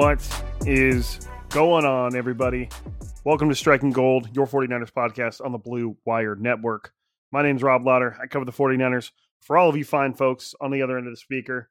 [0.00, 0.26] What
[0.64, 1.20] is
[1.50, 2.70] going on, everybody?
[3.22, 6.94] Welcome to Striking Gold, your 49ers podcast on the Blue Wire Network.
[7.32, 8.16] My name's Rob Lauder.
[8.18, 9.10] I cover the 49ers
[9.42, 11.68] for all of you fine folks on the other end of the speaker.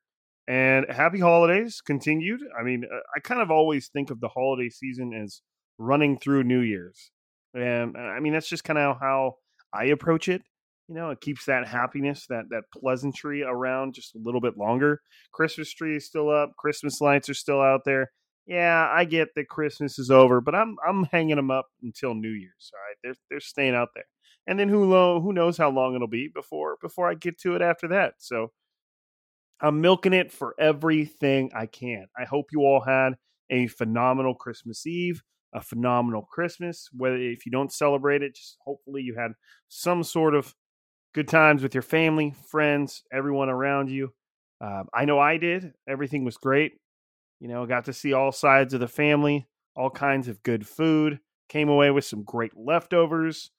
[0.48, 2.42] And happy holidays continued.
[2.58, 5.42] I mean, uh, I kind of always think of the holiday season as
[5.80, 7.10] running through New Year's.
[7.56, 9.38] And uh, I mean, that's just kind of how
[9.74, 10.44] I approach it.
[10.88, 15.02] You know, it keeps that happiness, that that pleasantry around just a little bit longer.
[15.32, 18.12] Christmas tree is still up, Christmas lights are still out there.
[18.50, 22.32] Yeah, I get that Christmas is over, but I'm I'm hanging them up until New
[22.32, 22.72] Year's.
[22.74, 24.06] All right, they're they're staying out there,
[24.48, 27.56] and then who lo- who knows how long it'll be before before I get to
[27.56, 28.16] it after that.
[28.20, 28.52] So
[29.62, 32.08] I'm milking it for everything I can.
[32.18, 33.18] I hope you all had
[33.50, 35.22] a phenomenal Christmas Eve,
[35.54, 36.90] a phenomenal Christmas.
[36.96, 39.34] Whether if you don't celebrate it, just hopefully you had
[39.68, 40.56] some sort of
[41.14, 44.14] good times with your family, friends, everyone around you.
[44.62, 45.74] Um, I know I did.
[45.88, 46.74] Everything was great.
[47.40, 51.20] You know, got to see all sides of the family, all kinds of good food.
[51.48, 53.52] Came away with some great leftovers.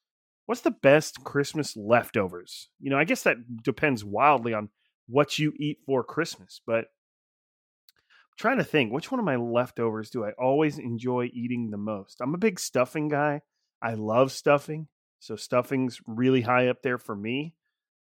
[0.47, 2.69] What's the best Christmas leftovers?
[2.81, 4.69] You know, I guess that depends wildly on
[5.09, 10.11] what you eat for Christmas, but I'm trying to think which one of my leftovers
[10.11, 12.21] do I always enjoy eating the most?
[12.21, 13.43] I'm a big stuffing guy.
[13.83, 14.89] I love stuffing.
[15.21, 17.55] So stuffing's really high up there for me.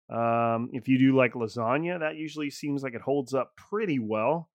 [0.09, 4.49] Um, if you do like lasagna, that usually seems like it holds up pretty well.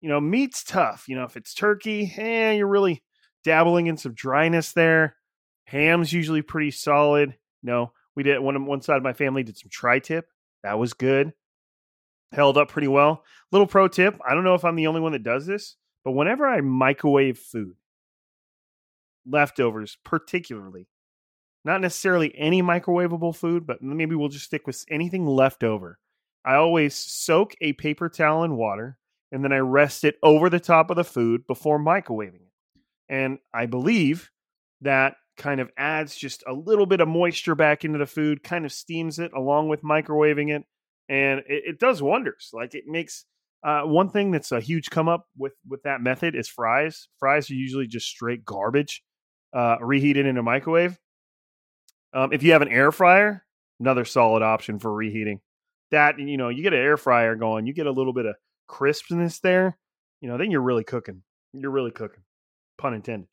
[0.00, 1.04] You know, meat's tough.
[1.08, 3.02] You know, if it's turkey, eh, you're really
[3.44, 5.16] dabbling in some dryness there.
[5.64, 7.36] Ham's usually pretty solid.
[7.62, 10.26] No, we did one one side of my family did some tri-tip.
[10.62, 11.32] That was good.
[12.32, 13.24] Held up pretty well.
[13.52, 16.12] Little pro tip, I don't know if I'm the only one that does this, but
[16.12, 17.74] whenever I microwave food,
[19.26, 20.88] leftovers particularly,
[21.64, 25.98] not necessarily any microwavable food, but maybe we'll just stick with anything left over.
[26.44, 28.96] I always soak a paper towel in water
[29.32, 32.52] and then I rest it over the top of the food before microwaving it.
[33.08, 34.30] And I believe
[34.82, 38.64] that kind of adds just a little bit of moisture back into the food, kind
[38.64, 40.64] of steams it along with microwaving it,
[41.08, 42.50] and it, it does wonders.
[42.52, 43.24] Like it makes
[43.64, 47.08] uh, one thing that's a huge come up with with that method is fries.
[47.18, 49.02] Fries are usually just straight garbage,
[49.52, 50.98] uh, reheated in a microwave.
[52.12, 53.44] Um, if you have an air fryer,
[53.78, 55.40] another solid option for reheating.
[55.90, 58.36] That you know, you get an air fryer going, you get a little bit of
[58.70, 59.76] crispness there.
[60.20, 61.22] You know, then you're really cooking.
[61.52, 62.22] You're really cooking,
[62.78, 63.28] pun intended.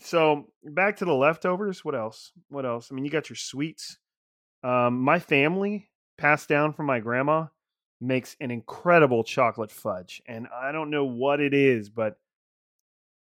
[0.00, 1.84] So back to the leftovers.
[1.84, 2.32] What else?
[2.48, 2.88] What else?
[2.90, 3.98] I mean, you got your sweets.
[4.64, 7.46] Um, my family passed down from my grandma
[8.00, 12.18] makes an incredible chocolate fudge, and I don't know what it is, but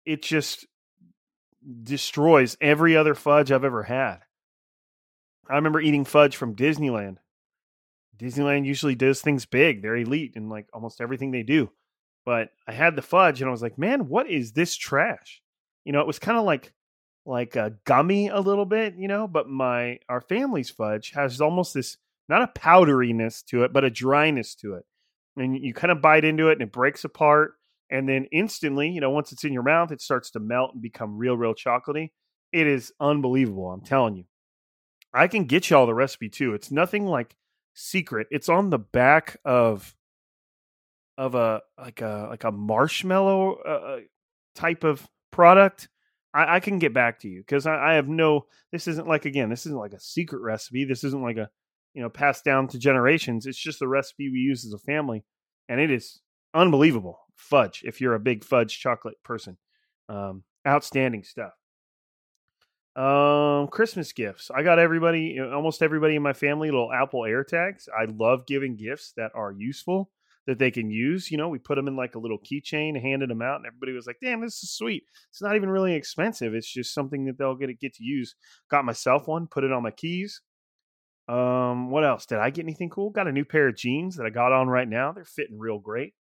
[0.04, 0.66] it just
[1.84, 4.19] destroys every other fudge I've ever had.
[5.48, 7.19] I remember eating fudge from Disneyland.
[8.19, 9.82] Disneyland usually does things big.
[9.82, 11.70] They're elite in like almost everything they do.
[12.25, 15.43] But I had the fudge and I was like, man, what is this trash?
[15.84, 16.72] You know, it was kind of like
[17.26, 21.75] like a gummy a little bit, you know, but my our family's fudge has almost
[21.75, 21.96] this
[22.28, 24.84] not a powderiness to it, but a dryness to it.
[25.37, 27.55] And you kind of bite into it and it breaks apart
[27.90, 30.82] And then instantly, you know, once it's in your mouth, it starts to melt and
[30.82, 32.10] become real, real chocolatey.
[32.52, 33.70] It is unbelievable.
[33.70, 34.25] I'm telling you.
[35.12, 36.55] I can get you all the recipe too.
[36.55, 37.37] It's nothing like
[37.74, 38.26] secret.
[38.30, 39.94] It's on the back of
[41.16, 44.00] of a like a like a marshmallow uh, uh
[44.54, 45.88] type of product.
[46.32, 48.46] I, I can get back to you because I, I have no.
[48.72, 49.50] This isn't like again.
[49.50, 50.84] This isn't like a secret recipe.
[50.84, 51.48] This isn't like a
[51.94, 53.46] you know passed down to generations.
[53.46, 55.24] It's just the recipe we use as a family,
[55.68, 56.20] and it is
[56.54, 57.82] unbelievable fudge.
[57.84, 59.56] If you're a big fudge chocolate person,
[60.08, 61.52] um, outstanding stuff.
[62.96, 64.50] Um, Christmas gifts.
[64.55, 67.88] I got everybody, almost everybody in my family, little Apple AirTags.
[67.88, 70.11] I love giving gifts that are useful
[70.46, 71.31] that they can use.
[71.31, 73.93] You know, we put them in like a little keychain, handed them out, and everybody
[73.93, 76.55] was like, "Damn, this is sweet." It's not even really expensive.
[76.55, 78.37] It's just something that they'll get to get to use.
[78.70, 80.41] Got myself one, put it on my keys.
[81.26, 82.26] Um, what else?
[82.26, 83.11] Did I get anything cool?
[83.11, 85.12] Got a new pair of jeans that I got on right now.
[85.12, 86.14] They're fitting real great.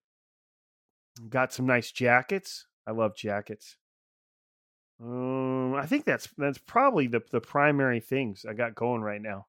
[1.30, 2.66] Got some nice jackets.
[2.88, 3.78] I love jackets.
[5.02, 9.48] Um, I think that's that's probably the the primary things I got going right now.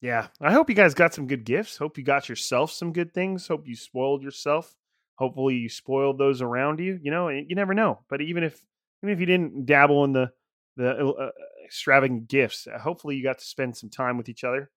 [0.00, 1.78] Yeah, I hope you guys got some good gifts.
[1.78, 3.48] Hope you got yourself some good things.
[3.48, 4.74] Hope you spoiled yourself.
[5.16, 6.98] Hopefully, you spoiled those around you.
[7.02, 8.00] You know, you never know.
[8.08, 8.60] But even if
[9.02, 10.30] even if you didn't dabble in the
[10.76, 11.30] the uh, uh
[11.64, 14.70] extravagant gifts, uh, hopefully you got to spend some time with each other.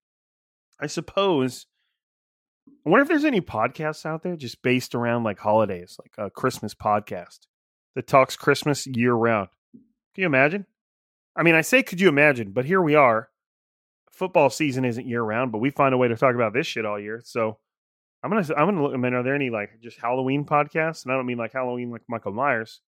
[0.80, 1.66] I suppose.
[2.86, 6.30] I wonder if there's any podcasts out there just based around like holidays, like a
[6.30, 7.40] Christmas podcast
[7.96, 9.50] that talks Christmas year round.
[9.74, 10.66] Can you imagine?
[11.36, 12.52] I mean, I say, could you imagine?
[12.52, 13.30] But here we are.
[14.12, 16.86] Football season isn't year round, but we find a way to talk about this shit
[16.86, 17.22] all year.
[17.24, 17.58] So
[18.22, 18.94] I'm gonna, I'm gonna look.
[18.94, 21.04] I mean, are there any like just Halloween podcasts?
[21.04, 22.82] And I don't mean like Halloween like Michael Myers,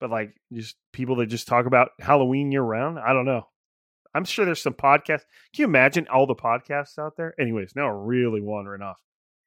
[0.00, 2.98] but like just people that just talk about Halloween year round.
[2.98, 3.46] I don't know.
[4.14, 5.24] I'm sure there's some podcasts.
[5.54, 7.32] Can you imagine all the podcasts out there?
[7.40, 8.98] Anyways, now we're really wandering off.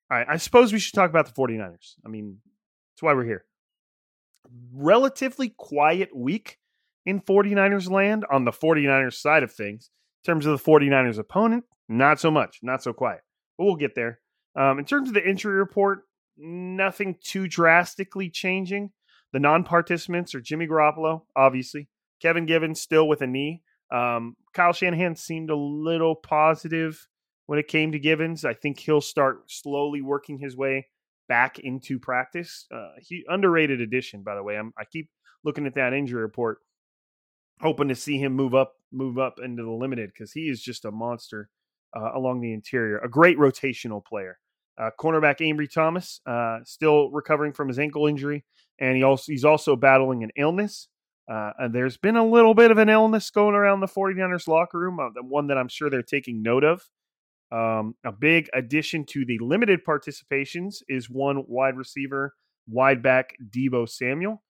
[0.10, 1.96] All right, I suppose we should talk about the 49ers.
[2.06, 2.38] I mean,
[2.94, 3.46] that's why we're here
[4.74, 6.58] relatively quiet week
[7.06, 9.90] in 49ers land on the 49ers side of things.
[10.24, 13.22] In terms of the 49ers opponent, not so much, not so quiet.
[13.58, 14.20] But we'll get there.
[14.56, 16.04] Um, in terms of the injury report,
[16.38, 18.92] nothing too drastically changing.
[19.34, 21.90] The non participants are Jimmy Garoppolo, obviously,
[22.22, 23.64] Kevin Givens still with a knee.
[23.92, 27.08] Um, Kyle Shanahan seemed a little positive
[27.48, 28.46] when it came to Givens.
[28.46, 30.88] I think he'll start slowly working his way
[31.28, 32.66] back into practice.
[32.74, 34.58] Uh, he underrated addition, by the way.
[34.58, 35.10] I'm, I keep
[35.44, 36.60] looking at that injury report,
[37.62, 40.86] hoping to see him move up, move up into the limited because he is just
[40.86, 41.50] a monster
[41.96, 43.00] uh, along the interior.
[43.00, 44.40] A great rotational player.
[44.78, 48.44] Uh, cornerback Ambry Thomas uh, still recovering from his ankle injury,
[48.80, 50.88] and he also he's also battling an illness.
[51.32, 54.78] Uh, and there's been a little bit of an illness going around the 49ers locker
[54.78, 56.84] room, uh, one that I'm sure they're taking note of.
[57.54, 62.34] Um, a big addition to the limited participations is one wide receiver,
[62.68, 64.42] wide back Deebo Samuel,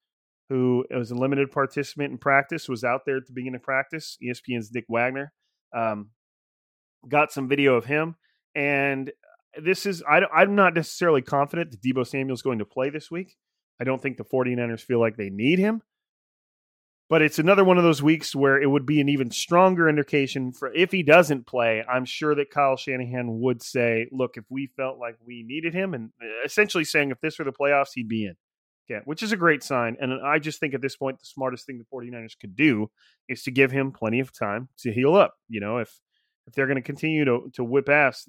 [0.50, 4.18] who was a limited participant in practice, was out there at the beginning of practice.
[4.24, 5.34] ESPN's Nick Wagoner
[5.76, 6.12] um,
[7.08, 8.16] got some video of him.
[8.56, 9.12] And
[9.62, 13.12] this is, I, I'm not necessarily confident that Deebo Samuel is going to play this
[13.12, 13.36] week.
[13.82, 15.82] I don't think the 49ers feel like they need him.
[17.14, 20.52] But it's another one of those weeks where it would be an even stronger indication
[20.52, 21.84] for if he doesn't play.
[21.88, 25.94] I'm sure that Kyle Shanahan would say, look, if we felt like we needed him,
[25.94, 28.34] and uh, essentially saying if this were the playoffs, he'd be in.
[28.90, 29.96] Yeah, which is a great sign.
[30.02, 32.90] And I just think at this point, the smartest thing the 49ers could do
[33.30, 35.36] is to give him plenty of time to heal up.
[35.48, 35.96] You know, if
[36.48, 38.28] if they're going to continue to to whip ass,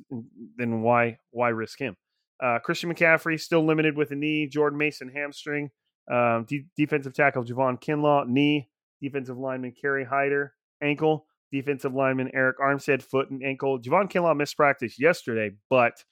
[0.58, 1.96] then why why risk him?
[2.38, 4.46] Uh, Christian McCaffrey still limited with a knee.
[4.46, 5.70] Jordan Mason hamstring.
[6.06, 8.68] Um, defensive tackle Javon Kinlaw, knee.
[9.00, 11.26] Defensive lineman Kerry Hyder, ankle.
[11.52, 13.78] Defensive lineman Arik Armstead, foot and ankle.
[13.78, 16.02] Javon Kinlaw missed practice yesterday, but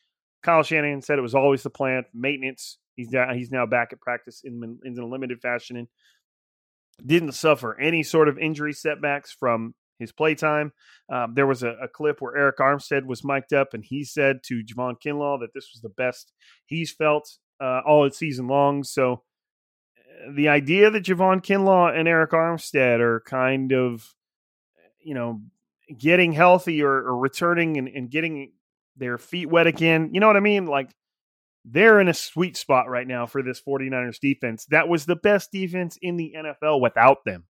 [0.45, 2.05] Kyle Shanahan said it was always the plan.
[2.15, 2.79] Maintenance.
[2.95, 5.89] He's now, he's now back at practice in, in a limited fashion and
[7.05, 10.73] didn't suffer any sort of injury setbacks from his playtime.
[11.11, 14.41] Um, there was a, a, clip where Arik Armstead was mic'd up, and he said
[14.45, 16.33] to Javon Kinlaw that this was the best
[16.67, 18.85] he's felt uh, all season long.
[18.85, 19.23] So
[20.31, 24.15] the idea that Javon Kinlaw and Arik Armstead are kind of,
[25.01, 25.41] you know,
[25.97, 28.53] getting healthy or, or returning and, and, getting
[28.97, 30.67] their feet wet again, you know what I mean?
[30.67, 30.95] Like
[31.65, 34.67] they're in a sweet spot right now for this 49ers defense.
[34.67, 37.45] That was the best defense in the NFL without them.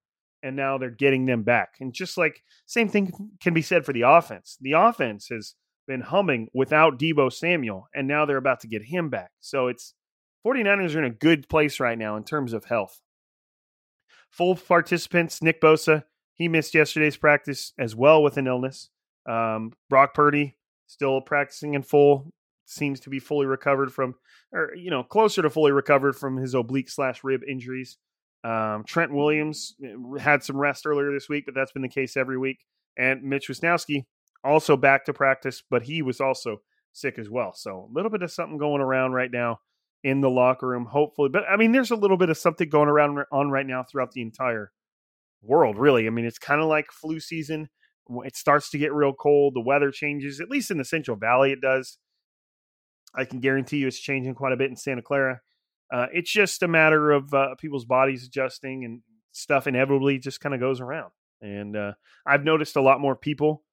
[0.43, 1.75] And now they're getting them back.
[1.79, 4.57] And just like same thing can be said for the offense.
[4.59, 5.55] The offense has
[5.87, 9.31] been humming without Deebo Samuel, and now they're about to get him back.
[9.39, 9.93] So it's
[10.45, 12.99] 49ers are in a good place right now in terms of health.
[14.31, 18.89] Full participants, Nick Bosa, he missed yesterday's practice as well with an illness.
[19.27, 20.55] Um, Brock Purdy
[20.87, 22.31] still practicing in full.
[22.65, 24.15] seems to be fully recovered from,
[24.53, 27.97] or you know, closer to fully recovered from his oblique slash rib injuries.
[28.43, 32.17] Um, Trent Williams eh, had some rest earlier this week, but that's been the case
[32.17, 32.65] every week.
[32.97, 34.05] And Mitch Wishnowsky
[34.43, 36.61] also back to practice, but he was also
[36.93, 37.53] sick as well.
[37.53, 39.59] So a little bit of something going around right now
[40.03, 41.29] in the locker room, hopefully.
[41.29, 44.11] But I mean, there's a little bit of something going around on right now throughout
[44.11, 44.71] the entire
[45.41, 46.07] world, really.
[46.07, 47.69] I mean, it's kind of like flu season.
[48.25, 49.53] It starts to get real cold.
[49.53, 51.97] The weather changes, at least in the Central Valley, it does.
[53.15, 55.41] I can guarantee you it's changing quite a bit in Santa Clara.
[55.93, 59.01] Uh, it's just a matter of uh, people's bodies adjusting and
[59.33, 61.11] stuff inevitably just kind of goes around.
[61.41, 61.93] And uh,
[62.25, 63.63] I've noticed a lot more people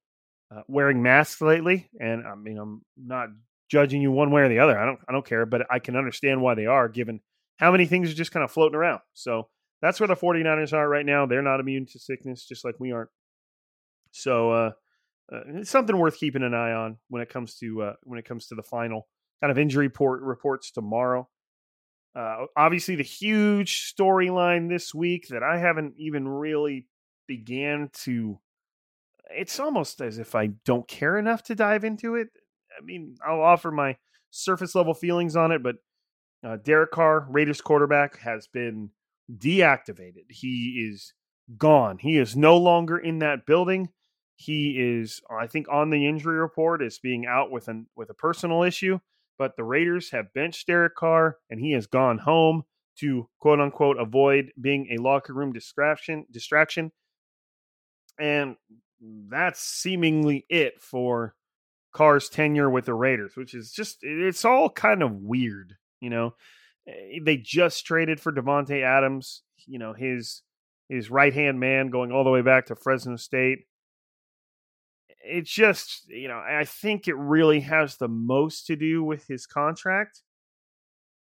[0.55, 1.89] uh, wearing masks lately.
[2.01, 3.29] And I mean, I'm not
[3.69, 4.79] judging you one way or the other.
[4.79, 7.21] I don't, I don't care, but I can understand why they are given
[7.59, 9.01] how many things are just kind of floating around.
[9.15, 9.49] So
[9.83, 11.27] that's where the 49ers are right now.
[11.27, 13.11] They're not immune to sickness, just like we aren't.
[14.13, 14.71] So uh,
[15.33, 18.25] uh, it's something worth keeping an eye on when it comes to uh, when it
[18.25, 19.07] comes to the final
[19.41, 21.29] kind of injury report reports tomorrow.
[22.17, 26.87] Uh, obviously, the huge storyline this week that I haven't even really
[27.27, 28.41] began to.
[29.31, 32.29] It's almost as if I don't care enough to dive into it.
[32.79, 33.97] I mean, I'll offer my
[34.31, 35.77] surface level feelings on it, but
[36.45, 38.91] uh, Derek Carr, Raiders quarterback, has been
[39.37, 40.31] deactivated.
[40.31, 41.13] He is
[41.57, 41.99] gone.
[41.99, 43.89] He is no longer in that building.
[44.37, 48.15] He is, I think, on the injury report as being out with an with a
[48.15, 49.01] personal issue.
[49.37, 52.63] But the Raiders have benched Derek Carr, and he has gone home
[53.01, 56.25] to quote unquote avoid being a locker room distraction.
[56.31, 56.93] Distraction,
[58.19, 58.57] and
[59.01, 61.35] that's seemingly it for
[61.93, 66.35] Carr's tenure with the Raiders, which is just it's all kind of weird, you know.
[66.87, 70.43] Eh, they just traded for Davante Adams, you know, his
[70.89, 73.61] his right hand man going all the way back to Fresno State.
[75.25, 79.47] It's just, you know, I think it really has the most to do with his
[79.47, 80.23] contract.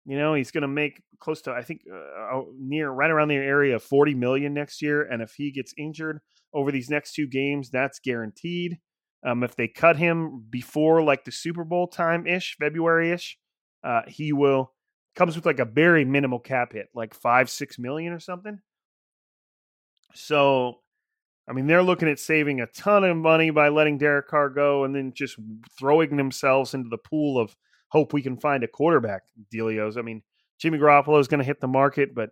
[0.04, 3.36] You know, he's going to make close to, I think, uh, near right around the
[3.36, 5.02] area of 40 million next year.
[5.02, 6.20] And if he gets injured
[6.52, 8.78] over these next two games, that's guaranteed.
[9.24, 13.38] Um, if they cut him before like the Super Bowl time ish, February ish,
[13.82, 14.72] uh, he will
[15.14, 18.58] comes with like a very minimal cap hit, like five, six million or something.
[20.14, 20.80] So,
[21.48, 24.84] I mean, they're looking at saving a ton of money by letting Derek Carr go
[24.84, 25.36] and then just
[25.78, 27.56] throwing themselves into the pool of
[27.88, 29.96] hope we can find a quarterback, Delios.
[29.96, 30.22] I mean,
[30.58, 32.30] Jimmy Garoppolo is going to hit the market, but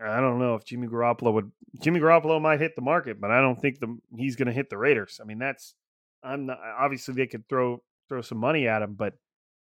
[0.00, 1.50] I don't know if Jimmy Garoppolo would.
[1.80, 4.68] Jimmy Garoppolo might hit the market, but I don't think the he's going to hit
[4.68, 5.20] the Raiders.
[5.22, 5.74] I mean, that's
[6.22, 6.58] I'm not.
[6.78, 9.14] Obviously, they could throw throw some money at him, but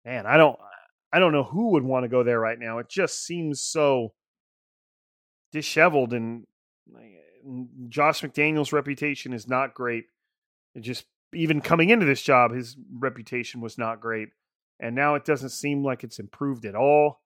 [0.06, 0.58] man, I don't.
[1.14, 2.78] I don't know who would want to go there right now.
[2.78, 4.14] It just seems so
[5.52, 6.46] disheveled, and
[7.90, 10.06] Josh McDaniels' reputation is not great.
[10.76, 14.30] It just even coming into this job, his reputation was not great,
[14.80, 17.22] and now it doesn't seem like it's improved at all.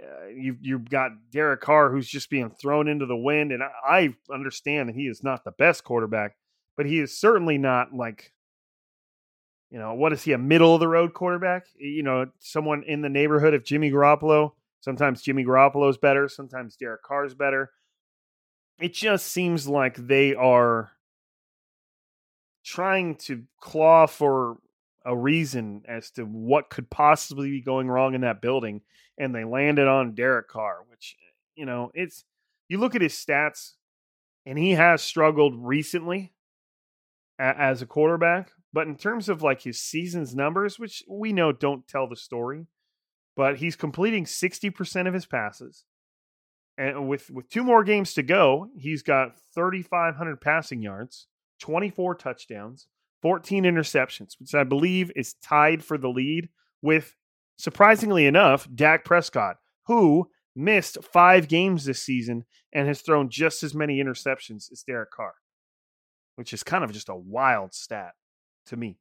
[0.00, 3.68] Uh, you've you've got Derek Carr who's just being thrown into the wind, and I,
[3.86, 6.36] I understand that he is not the best quarterback,
[6.76, 8.32] but he is certainly not like
[9.70, 11.66] you know what is he a middle of the road quarterback?
[11.78, 14.52] You know, someone in the neighborhood of Jimmy Garoppolo.
[14.80, 17.70] Sometimes Jimmy Garoppolo's better, sometimes Derek Carr's better.
[18.80, 20.90] It just seems like they are
[22.64, 24.56] trying to claw for
[25.04, 28.80] a reason as to what could possibly be going wrong in that building
[29.22, 31.16] and they landed on Derek Carr, which
[31.54, 32.24] you know, it's
[32.68, 33.74] you look at his stats
[34.44, 36.32] and he has struggled recently
[37.38, 41.86] as a quarterback, but in terms of like his season's numbers, which we know don't
[41.86, 42.66] tell the story,
[43.36, 45.84] but he's completing 60% of his passes.
[46.76, 51.28] And with with two more games to go, he's got 3500 passing yards,
[51.60, 52.88] 24 touchdowns,
[53.20, 56.48] 14 interceptions, which I believe is tied for the lead
[56.80, 57.14] with
[57.56, 59.56] surprisingly enough, Dak Prescott,
[59.86, 65.10] who missed five games this season and has thrown just as many interceptions as Derek
[65.10, 65.34] Carr,
[66.36, 68.12] which is kind of just a wild stat
[68.66, 68.98] to me.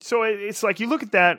[0.00, 1.38] So it's like you look at that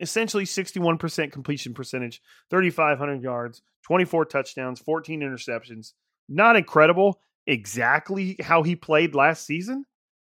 [0.00, 5.92] essentially 61% completion percentage, 3,500 yards, 24 touchdowns, 14 interceptions.
[6.28, 9.84] Not incredible exactly how he played last season,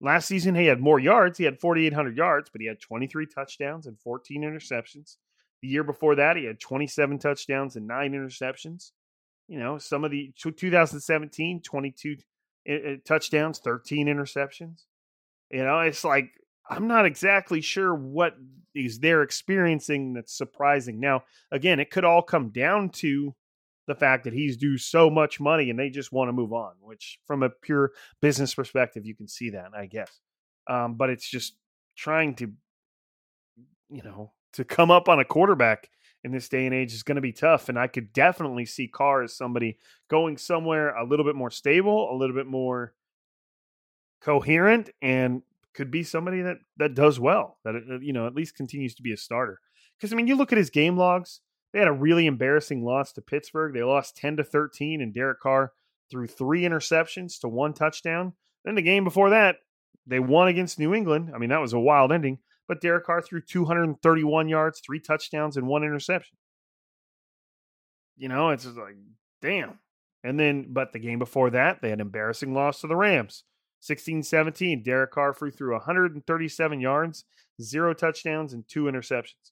[0.00, 1.38] Last season, he had more yards.
[1.38, 5.16] He had 4,800 yards, but he had 23 touchdowns and 14 interceptions.
[5.62, 8.90] The year before that, he had 27 touchdowns and nine interceptions.
[9.48, 12.16] You know, some of the 2017, 22
[12.66, 14.84] eh, eh, touchdowns, 13 interceptions.
[15.50, 16.30] You know, it's like,
[16.68, 18.36] I'm not exactly sure what
[18.74, 21.00] is they're experiencing that's surprising.
[21.00, 23.34] Now, again, it could all come down to
[23.86, 26.72] the fact that he's due so much money and they just want to move on,
[26.80, 30.20] which from a pure business perspective, you can see that, I guess.
[30.68, 31.54] Um, but it's just
[31.96, 32.52] trying to
[33.90, 35.90] you know, to come up on a quarterback
[36.24, 37.68] in this day and age is going to be tough.
[37.68, 39.78] And I could definitely see Carr as somebody
[40.08, 42.94] going somewhere a little bit more stable, a little bit more
[44.20, 45.42] coherent, and
[45.74, 47.58] could be somebody that that does well.
[47.64, 49.60] That uh, you know at least continues to be a starter.
[49.96, 51.40] Because I mean, you look at his game logs.
[51.76, 53.74] They had a really embarrassing loss to Pittsburgh.
[53.74, 55.74] They lost ten to thirteen, and Derek Carr
[56.10, 58.32] threw three interceptions to one touchdown.
[58.64, 59.56] Then the game before that,
[60.06, 61.32] they won against New England.
[61.34, 62.38] I mean, that was a wild ending.
[62.66, 66.38] But Derek Carr threw 231 yards, three touchdowns, and one interception.
[68.16, 68.96] You know, it's just like,
[69.42, 69.78] damn.
[70.24, 73.44] And then, but the game before that, they had an embarrassing loss to the Rams.
[73.80, 74.82] 16 17.
[74.82, 77.26] Derek Carr threw through 137 yards,
[77.60, 79.50] zero touchdowns, and two interceptions.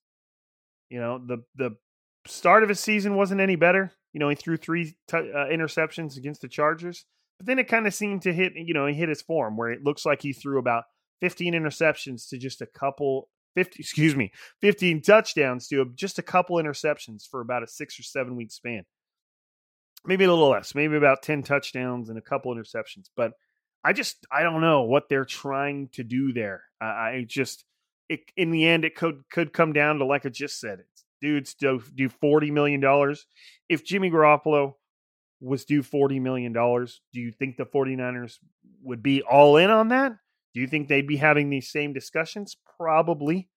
[0.89, 1.77] You know, the, the
[2.27, 3.93] start of his season wasn't any better.
[4.13, 7.05] You know, he threw three t- uh, interceptions against the Chargers,
[7.39, 9.71] but then it kind of seemed to hit, you know, he hit his form where
[9.71, 10.85] it looks like he threw about
[11.21, 16.57] 15 interceptions to just a couple 50 excuse me 15 touchdowns to just a couple
[16.57, 18.85] interceptions for about a six or seven week span
[20.05, 23.33] maybe a little less maybe about 10 touchdowns and a couple interceptions but
[23.85, 27.65] i just i don't know what they're trying to do there i, I just
[28.09, 30.94] it, in the end it could could come down to like i just said it
[31.25, 33.27] dudes do, do 40 million dollars
[33.69, 34.75] if jimmy garoppolo
[35.41, 38.39] was due 40 million dollars do you think the 49ers
[38.83, 40.17] would be all in on that
[40.55, 42.57] do you think they'd be having these same discussions?
[42.79, 43.49] Probably.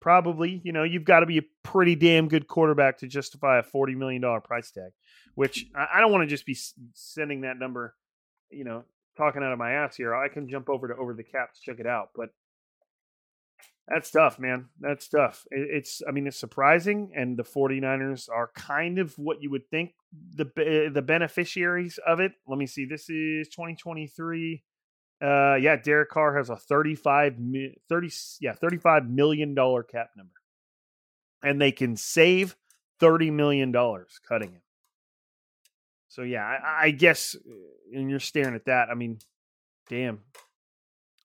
[0.00, 0.60] Probably.
[0.64, 3.96] You know, you've got to be a pretty damn good quarterback to justify a $40
[3.96, 4.92] million price tag,
[5.34, 6.56] which I don't want to just be
[6.94, 7.94] sending that number,
[8.50, 8.84] you know,
[9.16, 10.14] talking out of my ass here.
[10.14, 12.10] I can jump over to Over the Cap to check it out.
[12.14, 12.28] But
[13.86, 14.66] that's tough, man.
[14.80, 15.44] That's tough.
[15.50, 17.12] It's, I mean, it's surprising.
[17.14, 19.92] And the 49ers are kind of what you would think
[20.34, 22.32] the, the beneficiaries of it.
[22.46, 22.86] Let me see.
[22.86, 24.62] This is 2023.
[25.22, 27.38] Uh, yeah, Derek Carr has a 35,
[27.88, 28.10] 30,
[28.40, 30.32] yeah, 35 million dollar cap number,
[31.42, 32.56] and they can save
[33.00, 34.60] 30 million dollars cutting him.
[36.08, 38.88] So yeah, I, I, guess, uh, and you're staring at that.
[38.90, 39.18] I mean,
[39.88, 40.20] damn,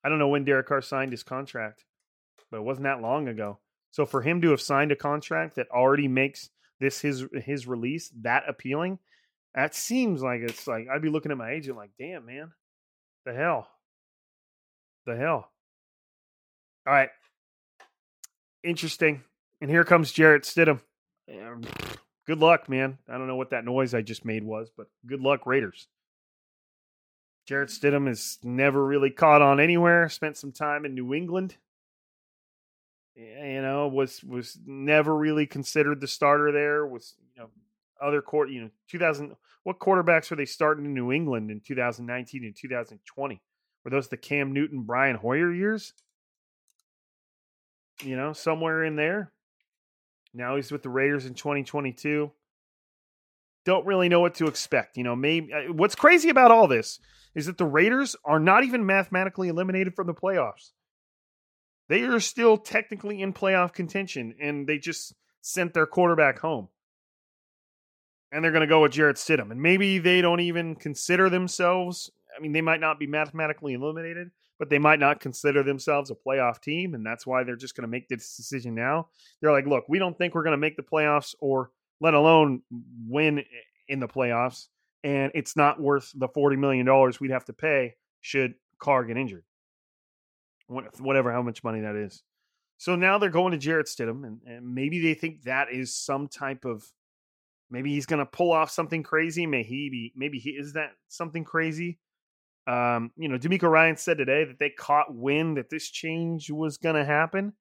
[0.03, 1.83] I don't know when Derek Carr signed his contract,
[2.51, 3.59] but it wasn't that long ago.
[3.91, 8.11] So for him to have signed a contract that already makes this his his release
[8.21, 8.99] that appealing,
[9.55, 12.51] that seems like it's like I'd be looking at my agent like, damn man,
[13.25, 13.67] the hell.
[15.05, 15.51] The hell?
[16.85, 17.09] All right.
[18.63, 19.23] Interesting.
[19.61, 20.81] And here comes Jarrett Stidham.
[22.27, 22.99] Good luck, man.
[23.07, 25.87] I don't know what that noise I just made was, but good luck, Raiders.
[27.47, 30.07] Jarrett Stidham has never really caught on anywhere.
[30.09, 31.55] Spent some time in New England.
[33.15, 36.85] You know, was was never really considered the starter there.
[36.85, 37.49] Was you know
[38.01, 42.43] other court you know 2000 what quarterbacks were they starting in New England in 2019
[42.45, 43.41] and 2020?
[43.83, 45.93] Were those the Cam Newton, Brian Hoyer years?
[48.03, 49.33] You know, somewhere in there.
[50.33, 52.31] Now he's with the Raiders in 2022.
[53.65, 54.95] Don't really know what to expect.
[54.95, 56.99] You know, maybe uh, what's crazy about all this
[57.35, 60.71] is that the Raiders are not even mathematically eliminated from the playoffs.
[61.89, 66.69] They are still technically in playoff contention, and they just sent their quarterback home.
[68.31, 69.51] And they're going to go with Jarrett Stidham.
[69.51, 74.31] And maybe they don't even consider themselves I mean, they might not be mathematically eliminated,
[74.57, 77.83] but they might not consider themselves a playoff team, and that's why they're just going
[77.83, 79.07] to make this decision now.
[79.41, 82.61] They're like, look, we don't think we're going to make the playoffs, or let alone
[83.07, 83.43] win
[83.87, 84.67] in the playoffs,
[85.03, 89.17] and it's not worth the forty million dollars we'd have to pay should Carr get
[89.17, 89.43] injured,
[90.69, 92.23] whatever how much money that is.
[92.77, 96.27] So now they're going to Jarrett Stidham, and, and maybe they think that is some
[96.27, 96.83] type of
[97.69, 99.45] maybe he's going to pull off something crazy.
[99.45, 100.13] May he be?
[100.15, 101.99] Maybe he is that something crazy.
[102.67, 106.77] Um, you know, DeMeco Ryan said today that they caught wind that this change was
[106.77, 107.53] going to happen.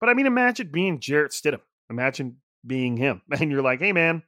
[0.00, 1.60] But I mean, imagine being Jarrett Stidham.
[1.88, 3.22] Imagine being him.
[3.40, 4.22] And you're like, hey, man,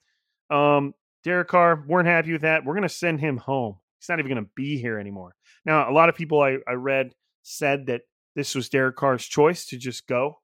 [0.50, 2.64] um, Derek Carr, weren't happy with that.
[2.64, 3.76] We're going to send him home.
[4.00, 5.34] He's not even going to be here anymore.
[5.64, 8.02] Now, a lot of people I, I read said that
[8.34, 10.40] this was Derek Carr's choice to just go,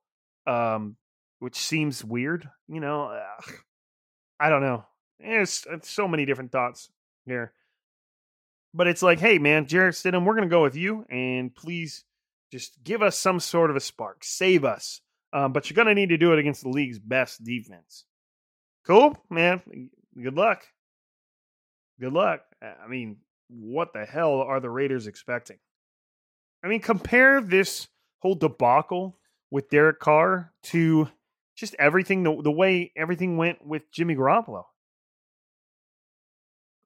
[0.47, 0.95] um,
[1.39, 2.49] which seems weird.
[2.67, 3.53] You know, ugh,
[4.39, 4.85] I don't know.
[5.19, 6.89] There's, there's so many different thoughts
[7.25, 7.53] here.
[8.73, 12.03] But it's like, hey, man, Jarrett Stidham, we're going to go with you, and please
[12.51, 15.01] just give us some sort of a spark, save us.
[15.33, 18.05] Um, but you're going to need to do it against the league's best defense.
[18.85, 19.89] Cool, man.
[20.21, 20.63] Good luck.
[21.99, 22.41] Good luck.
[22.61, 23.17] I mean,
[23.49, 25.57] what the hell are the Raiders expecting?
[26.63, 27.87] I mean, compare this
[28.19, 29.17] whole debacle
[29.51, 31.09] with Derek Carr to
[31.55, 34.63] just everything the, the way everything went with Jimmy Garoppolo.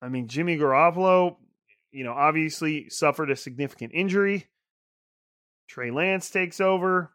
[0.01, 1.37] I mean, Jimmy Garoppolo
[1.93, 4.47] you know, obviously suffered a significant injury.
[5.69, 7.11] Trey Lance takes over.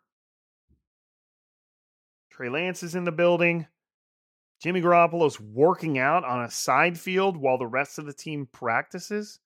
[2.31, 3.67] Trey Lance is in the building.
[4.63, 9.41] Jimmy Garoppolo's working out on a side field while the rest of the team practices.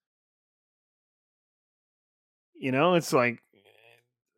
[2.62, 3.42] You know, it's like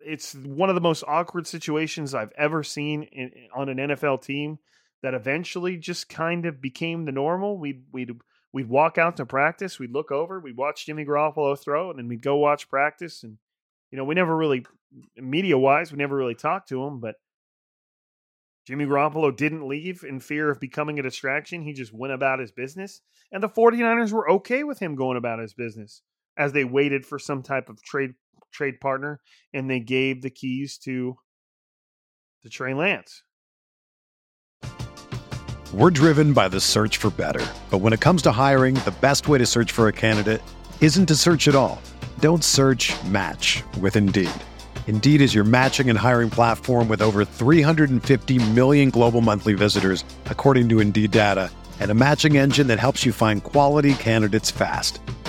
[0.00, 4.58] it's one of the most awkward situations I've ever seen in, on an NFL team
[5.02, 7.58] that eventually just kind of became the normal.
[7.58, 8.12] We'd we'd
[8.50, 12.08] we'd walk out to practice, we'd look over, we'd watch Jimmy Garoppolo throw, and then
[12.08, 13.24] we'd go watch practice.
[13.24, 13.36] And
[13.90, 14.64] you know, we never really
[15.18, 17.16] media wise, we never really talked to him, but
[18.66, 21.60] Jimmy Garoppolo didn't leave in fear of becoming a distraction.
[21.60, 23.02] He just went about his business.
[23.30, 26.00] And the 49ers were okay with him going about his business
[26.36, 28.14] as they waited for some type of trade
[28.52, 29.20] trade partner
[29.52, 31.16] and they gave the keys to
[32.42, 33.22] to Trey Lance.
[35.72, 37.44] We're driven by the search for better.
[37.68, 40.40] But when it comes to hiring, the best way to search for a candidate
[40.80, 41.82] isn't to search at all.
[42.20, 44.30] Don't search, match with Indeed.
[44.86, 50.68] Indeed is your matching and hiring platform with over 350 million global monthly visitors, according
[50.68, 55.00] to Indeed data, and a matching engine that helps you find quality candidates fast.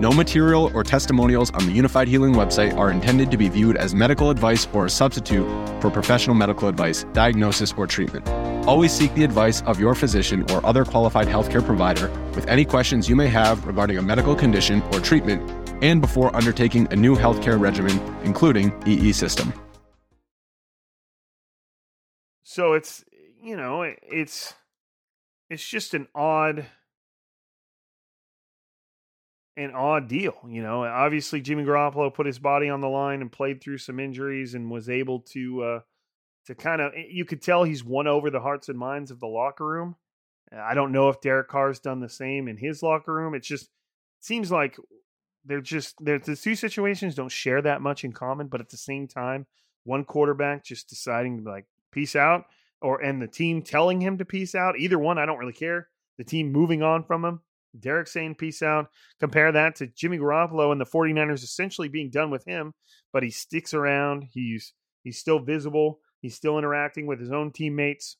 [0.00, 3.96] No material or testimonials on the Unifyd Healing website are intended to be viewed as
[3.96, 5.44] medical advice or a substitute
[5.80, 8.28] for professional medical advice, diagnosis, or treatment.
[8.68, 13.08] Always seek the advice of your physician or other qualified healthcare provider with any questions
[13.08, 15.42] you may have regarding a medical condition or treatment
[15.82, 19.52] and before undertaking a new healthcare regimen, including EE system.
[22.44, 23.04] So it's
[23.42, 24.54] you know, it's
[25.50, 26.66] it's just an odd
[29.58, 30.84] an odd deal, you know.
[30.84, 34.70] Obviously, Jimmy Garoppolo put his body on the line and played through some injuries and
[34.70, 35.80] was able to uh,
[36.46, 36.92] to kind of.
[36.94, 39.96] You could tell he's won over the hearts and minds of the locker room.
[40.56, 43.34] I don't know if Derek Carr's done the same in his locker room.
[43.34, 44.76] It's just it seems like
[45.44, 48.76] they're just they're, the two situations don't share that much in common, but at the
[48.76, 49.46] same time,
[49.84, 52.44] one quarterback just deciding to be like peace out,
[52.80, 54.78] or and the team telling him to peace out.
[54.78, 55.88] Either one, I don't really care.
[56.16, 57.40] The team moving on from him
[57.80, 58.86] Derek saying peace out.
[59.20, 62.72] Compare that to Jimmy Garoppolo and the 49ers essentially being done with him,
[63.12, 64.26] but he sticks around.
[64.32, 66.00] He's he's still visible.
[66.20, 68.16] He's still interacting with his own teammates.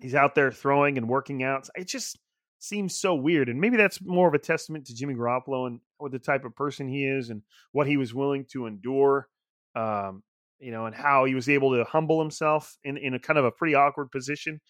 [0.00, 1.68] He's out there throwing and working out.
[1.76, 2.18] It just
[2.58, 3.48] seems so weird.
[3.48, 6.56] And maybe that's more of a testament to Jimmy Garoppolo and what the type of
[6.56, 9.28] person he is and what he was willing to endure.
[9.74, 10.22] Um,
[10.58, 13.44] you know, and how he was able to humble himself in, in a kind of
[13.44, 14.60] a pretty awkward position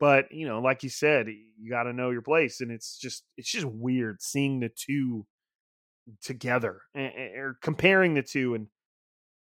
[0.00, 3.22] but you know, like you said, you got to know your place, and it's just
[3.36, 5.26] it's just weird seeing the two
[6.22, 8.54] together or comparing the two.
[8.54, 8.66] And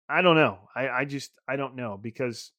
[0.09, 0.59] I don't know.
[0.75, 2.51] I, I just I don't know because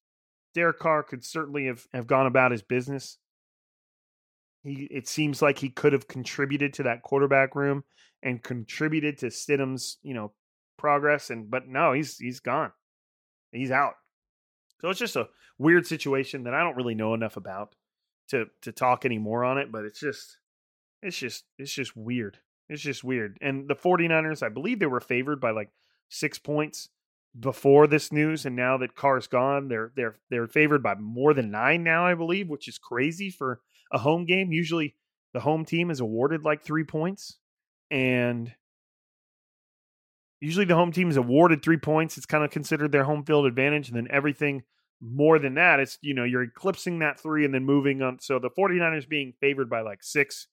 [0.55, 3.17] Derek Carr could certainly have have gone about his business.
[4.63, 7.83] He it seems like he could have contributed to that quarterback room
[8.23, 10.31] and contributed to Stidham's you know
[10.77, 12.71] progress, and but no, he's he's gone.
[13.51, 13.95] He's out.
[14.79, 17.75] So it's just a weird situation that I don't really know enough about
[18.29, 20.37] to to talk anymore on it, but it's just
[21.01, 22.37] it's just it's just weird.
[22.69, 23.37] It's just weird.
[23.41, 25.71] And the 49ers, I believe they were favored by like
[26.09, 26.89] 6 points
[27.39, 31.51] before this news and now that Carr's gone, they're they're they're favored by more than
[31.51, 33.61] 9 now, I believe, which is crazy for
[33.91, 34.51] a home game.
[34.51, 34.95] Usually
[35.33, 37.37] the home team is awarded like 3 points
[37.91, 38.53] and
[40.39, 42.17] usually the home team is awarded three points.
[42.17, 43.89] It's kind of considered their home field advantage.
[43.89, 44.63] And then everything
[45.01, 48.19] more than that, it's, you know, you're eclipsing that three and then moving on.
[48.19, 50.47] So the 49ers being favored by like six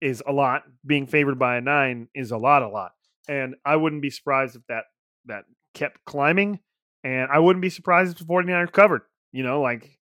[0.00, 0.62] is a lot.
[0.84, 2.92] Being favored by a nine is a lot, a lot.
[3.28, 4.84] And I wouldn't be surprised if that
[5.26, 6.60] that kept climbing.
[7.04, 9.02] And I wouldn't be surprised if the 49ers covered.
[9.30, 9.98] You know, like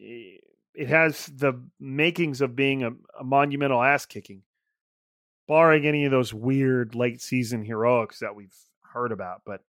[0.00, 0.38] eh,
[0.74, 4.42] it has the makings of being a, a monumental ass kicking,
[5.46, 8.56] barring any of those weird late season heroics that we've
[8.92, 9.42] heard about.
[9.46, 9.60] But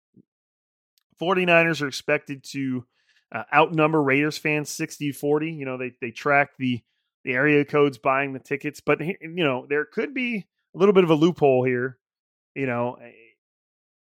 [1.21, 2.85] 49ers are expected to
[3.33, 5.51] uh, outnumber Raiders fans 60 40.
[5.51, 6.81] You know, they, they track the,
[7.23, 11.03] the area codes buying the tickets, but, you know, there could be a little bit
[11.03, 11.97] of a loophole here.
[12.55, 13.11] You know, eh,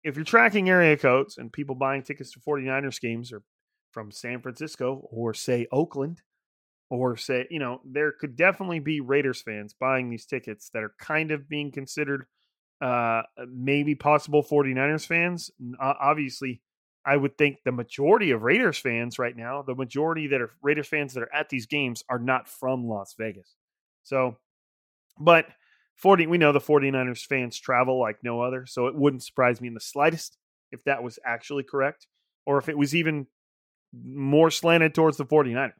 [0.02, 3.42] if you're tracking area codes and people buying tickets to 49ers games are
[3.92, 6.22] from San Francisco or, say, Oakland,
[6.88, 10.94] or say, you know, there could definitely be Raiders fans buying these tickets that are
[10.98, 12.26] kind of being considered
[12.80, 15.50] uh maybe possible 49ers fans.
[15.78, 16.62] Obviously,
[17.04, 20.88] I would think the majority of Raiders fans right now, the majority that are Raiders
[20.88, 23.54] fans that are at these games are not from Las Vegas.
[24.02, 24.36] So,
[25.18, 25.46] but
[25.96, 29.68] 40 we know the 49ers fans travel like no other, so it wouldn't surprise me
[29.68, 30.36] in the slightest
[30.72, 32.06] if that was actually correct
[32.46, 33.26] or if it was even
[33.92, 35.72] more slanted towards the 49ers.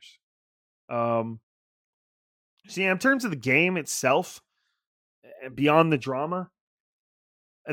[0.89, 1.41] Um,
[2.67, 4.41] see, in terms of the game itself,
[5.25, 6.51] eh, beyond the drama,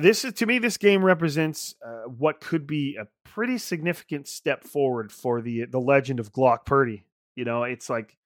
[0.03, 4.63] this is to me this game represents uh, what could be a pretty significant step
[4.63, 7.05] forward for the the legend of Brock Purdy.
[7.35, 8.17] You know, it's like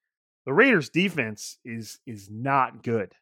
[0.45, 3.13] the Raiders defense is is not good.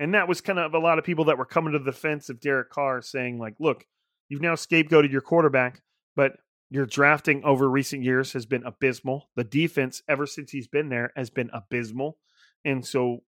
[0.00, 2.28] And that was kind of a lot of people that were coming to the defense
[2.28, 3.86] of Derek Carr saying like, look,
[4.28, 5.82] you've now scapegoated your quarterback,
[6.16, 6.32] but
[6.70, 9.28] your drafting over recent years has been abysmal.
[9.36, 12.18] The defense, ever since he's been there, has been abysmal.
[12.64, 13.22] And so,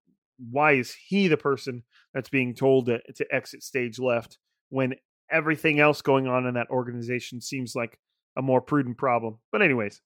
[0.51, 4.95] why is he the person that's being told to, to exit stage left when
[5.31, 7.99] everything else going on in that organization seems like
[8.37, 9.39] a more prudent problem?
[9.53, 10.01] But, anyways,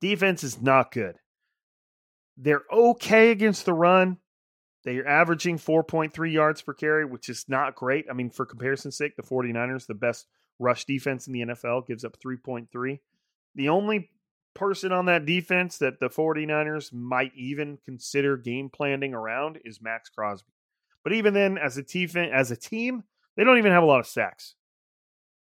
[0.00, 1.16] defense is not good.
[2.36, 4.18] They're okay against the run.
[4.84, 8.06] They are averaging 4.3 yards per carry, which is not great.
[8.10, 10.26] I mean, for comparison's sake, the 49ers, the best
[10.58, 12.98] rush defense in the NFL, gives up 3.3.
[13.54, 14.10] The only
[14.54, 20.08] person on that defense that the 49ers might even consider game planning around is Maxx
[20.08, 20.52] Crosby.
[21.04, 23.04] But even then, as a team, as a team,
[23.40, 24.54] they don't even have a lot of sacks.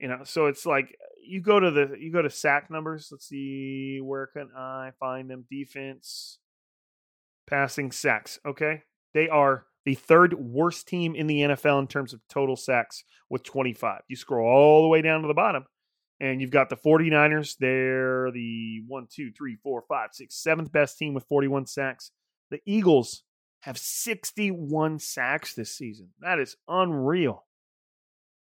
[0.01, 3.11] You know, so it's like you go to the you go to sack numbers.
[3.13, 5.45] Let's see where can I find them?
[5.49, 6.41] Defense,
[7.49, 8.41] passing sacks.
[8.45, 8.83] Okay,
[9.15, 13.45] they are the third worst team in the NFL in terms of total sacks with
[13.45, 14.01] 25.
[14.09, 15.65] You scroll all the way down to the bottom,
[16.19, 17.55] and you've got the 49ers.
[17.57, 22.11] They're the one, two, three, four, five, six, seventh best team with 41 sacks.
[22.51, 23.23] The Eagles
[23.61, 26.09] have 61 sacks this season.
[26.21, 27.46] That is unreal.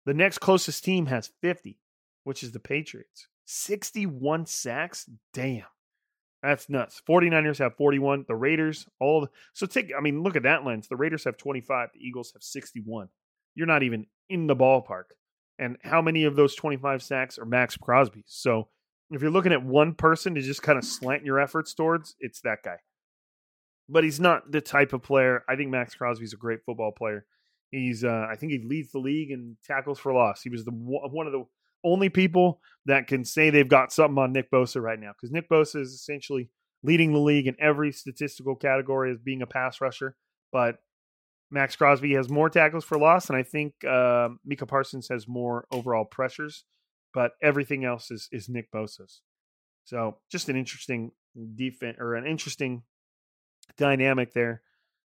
[0.04, 1.78] The next closest team has 50,
[2.24, 3.28] which is the Patriots.
[3.44, 5.08] 61 sacks?
[5.32, 5.64] Damn.
[6.42, 7.00] That's nuts.
[7.08, 8.24] 49ers have 41.
[8.26, 10.88] The Raiders, all the, so take I mean, look at that lens.
[10.88, 13.08] The Raiders have 25, the Eagles have 61.
[13.54, 15.04] You're not even in the ballpark.
[15.58, 18.24] And how many of those 25 sacks are Maxx Crosby?
[18.26, 18.68] So
[19.10, 22.40] if you're looking at one person to just kind of slant your efforts towards, it's
[22.40, 22.78] that guy.
[23.88, 25.44] But he's not the type of player.
[25.48, 27.26] I think Maxx Crosby's a great football player.
[27.72, 30.42] He's uh, I think he leads the league in tackles for loss.
[30.42, 31.44] He was the one of the
[31.82, 35.48] only people that can say they've got something on Nick Bosa right now because Nick
[35.48, 36.50] Bosa is essentially
[36.82, 40.14] leading the league in every statistical category as being a pass rusher.
[40.52, 40.76] But
[41.50, 45.66] Maxx Crosby has more tackles for loss, and I think uh, Micah Parsons has more
[45.72, 46.64] overall pressures.
[47.14, 49.22] But everything else is is Nick Bosa's.
[49.85, 51.12] So just an interesting
[51.54, 52.82] defense or an interesting
[53.78, 54.62] dynamic there.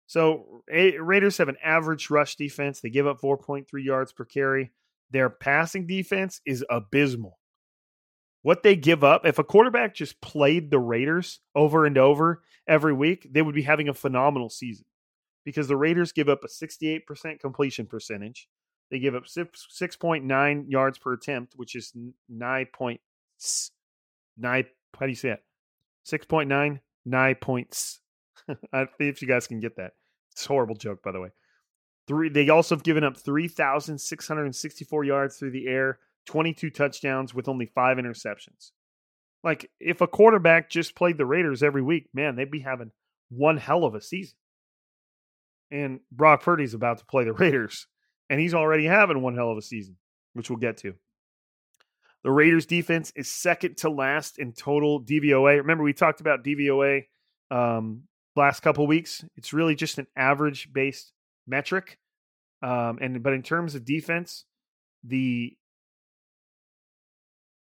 [0.07, 2.81] So Raiders have an average rush defense.
[2.81, 4.73] They give up 4.3 yards per carry.
[5.11, 7.38] Their passing defense is abysmal.
[8.42, 12.92] What they give up, if a quarterback just played the Raiders over and over every
[12.92, 14.87] week, they would be having a phenomenal season
[15.45, 18.49] because the Raiders give up a 68% completion percentage.
[18.90, 21.92] They give up 6.9 yards per attempt, which is
[22.29, 23.01] 9 point,
[24.38, 24.64] 9,
[24.97, 25.42] how do you say it?
[26.07, 28.01] 6.9, 9 points.
[28.72, 29.92] I think if you guys can get that.
[30.32, 31.30] It's a horrible joke, by the way.
[32.06, 32.28] Three.
[32.28, 36.70] They also have given up three thousand six hundred sixty-four yards through the air, twenty-two
[36.70, 38.70] touchdowns with only five interceptions.
[39.42, 42.92] Like if a quarterback just played the Raiders every week, man, they'd be having
[43.28, 44.37] one hell of a season.
[45.70, 47.87] And Brock Purdy's about to play the Raiders,
[48.30, 49.96] and he's already having one hell of a season,
[50.35, 50.94] which we'll get to.
[52.22, 55.59] The Raiders defense is second to last in total DVOA.
[55.59, 57.04] Remember, we talked about DVOA
[57.52, 58.02] um,
[58.37, 59.25] last couple weeks.
[59.37, 61.12] It's really just an average based
[61.46, 61.99] metric.
[62.62, 64.44] Um, and but in terms of defense,
[65.05, 65.57] the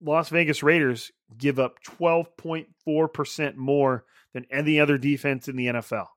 [0.01, 6.07] Las Vegas Raiders give up 12.4% more than any other defense in the NFL.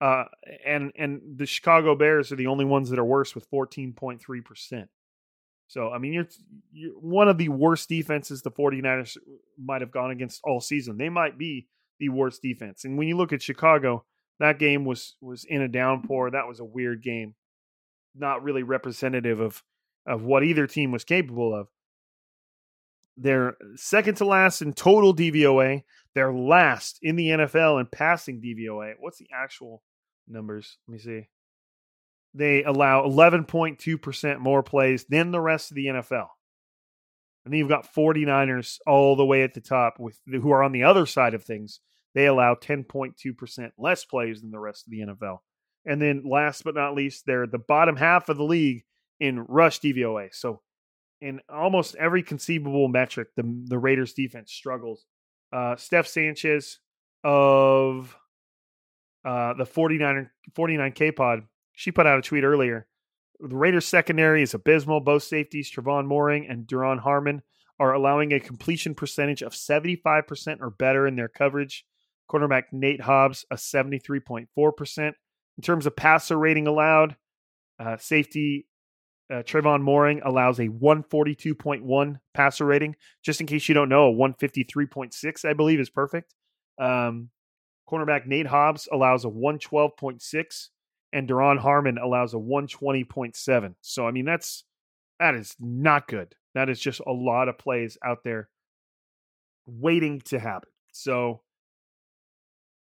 [0.00, 0.24] Uh,
[0.66, 4.86] and and the Chicago Bears are the only ones that are worse with 14.3%.
[5.66, 6.28] So, I mean, you're,
[6.72, 9.16] you're one of the worst defenses the 49ers
[9.58, 10.98] might have gone against all season.
[10.98, 12.84] They might be the worst defense.
[12.84, 14.04] And when you look at Chicago,
[14.40, 16.30] that game was was in a downpour.
[16.30, 17.34] That was a weird game.
[18.14, 19.62] Not really representative of
[20.06, 21.68] of what either team was capable of.
[23.16, 25.84] They're second to last in total DVOA.
[26.14, 28.94] They're last in the NFL in passing DVOA.
[28.98, 29.82] What's the actual
[30.28, 30.78] numbers?
[30.88, 31.28] Let me see.
[32.34, 36.26] They allow 11.2% more plays than the rest of the NFL.
[37.44, 40.72] And then you've got 49ers all the way at the top with who are on
[40.72, 41.80] the other side of things.
[42.14, 45.38] They allow 10.2% less plays than the rest of the NFL.
[45.84, 48.84] And then last but not least, they're the bottom half of the league
[49.20, 50.28] in rush DVOA.
[50.32, 50.60] So
[51.20, 55.04] in almost every conceivable metric, the the Raiders defense struggles.
[55.52, 56.78] Uh, Steph Sanchez
[57.22, 58.16] of
[59.24, 62.86] uh, the 49 49K pod, she put out a tweet earlier.
[63.40, 65.00] The Raiders secondary is abysmal.
[65.00, 67.42] Both safeties, Trevon Moehrig and Duron Harmon,
[67.78, 71.84] are allowing a completion percentage of 75% or better in their coverage.
[72.30, 75.12] Cornerback Nate Hobbs, a 73.4%.
[75.56, 77.16] In terms of passer rating allowed,
[77.78, 78.66] uh, safety
[79.32, 82.96] uh, Trevon Moehrig allows a 142.1 passer rating.
[83.24, 86.34] Just in case you don't know, a 153.6, I believe, is perfect.
[86.78, 87.30] Um,
[87.88, 90.68] cornerback Nate Hobbs allows a 112.6,
[91.14, 93.74] and Duron Harmon allows a 120.7.
[93.80, 94.64] So, I mean, that's
[95.18, 96.34] that is not good.
[96.54, 98.48] That is just a lot of plays out there
[99.66, 100.68] waiting to happen.
[100.92, 101.40] So,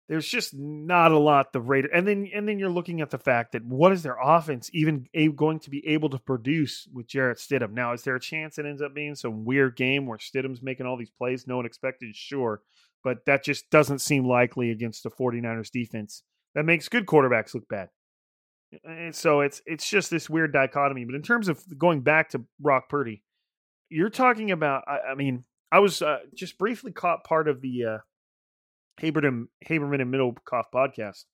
[0.08, 3.18] there's just not a lot the Raiders, and then and then you're looking at the
[3.18, 7.40] fact that what is their offense even going to be able to produce with Jarrett
[7.40, 7.74] Stidham?
[7.74, 10.86] Now, is there a chance it ends up being some weird game where Stidham's making
[10.86, 12.16] all these plays no one expected?
[12.16, 12.62] Sure,
[13.04, 16.24] but that just doesn't seem likely against the 49ers defense
[16.56, 17.90] that makes good quarterbacks look bad.
[18.84, 21.06] And so it's it's just this weird dichotomy.
[21.06, 23.24] But in terms of going back to Brock Purdy,
[23.90, 24.84] you're talking about.
[24.88, 27.86] I, I mean, I was uh, just briefly caught part of the.
[27.86, 27.98] Uh,
[29.00, 31.26] Haberman, Haberman and Middlekauff podcast,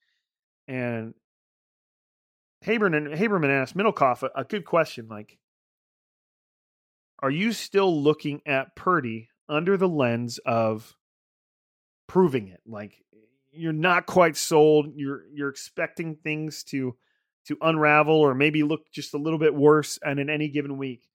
[0.67, 1.13] and
[2.63, 5.37] Haberman and Haberman asked Middlekauff a, a good question, like,
[7.19, 10.95] "Are you still looking at Purdy under the lens of
[12.07, 12.61] proving it?
[12.65, 13.03] Like,
[13.51, 14.93] you're not quite sold.
[14.95, 16.95] You're you're expecting things to
[17.47, 21.07] to unravel or maybe look just a little bit worse, and in any given week."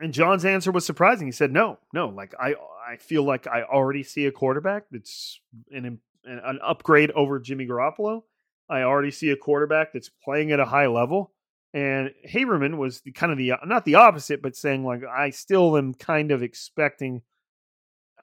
[0.00, 1.26] And John's answer was surprising.
[1.26, 2.08] He said, "No, no.
[2.08, 2.54] Like I,
[2.86, 8.22] I feel like I already see a quarterback that's an an upgrade over Jimmy Garoppolo.
[8.68, 11.32] I already see a quarterback that's playing at a high level."
[11.72, 15.76] And Haberman was the, kind of the not the opposite, but saying like I still
[15.76, 17.22] am kind of expecting.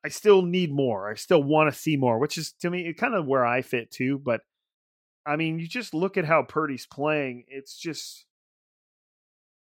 [0.04, 1.12] I still need more.
[1.12, 3.92] I still want to see more, which is to me kind of where I fit
[3.92, 4.20] too.
[4.20, 4.42] But
[5.26, 7.46] I mean, you just look at how Purdy's playing.
[7.48, 8.26] It's just